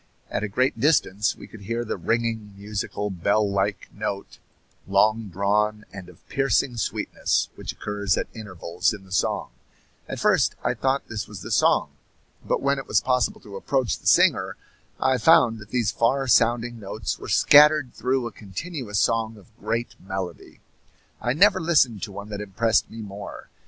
[0.31, 4.39] At a great distance we could hear the ringing, musical, bell like note,
[4.87, 9.51] long drawn and of piercing sweetness, which occurs at intervals in the song;
[10.07, 11.91] at first I thought this was the song,
[12.43, 14.57] but when it was possible to approach the singer
[14.99, 19.93] I found that these far sounding notes were scattered through a continuous song of great
[20.01, 20.61] melody.
[21.21, 23.51] I never listened to one that impressed me more.